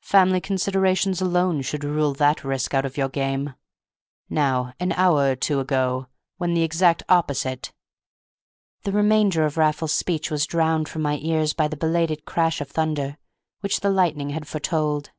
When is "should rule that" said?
1.60-2.42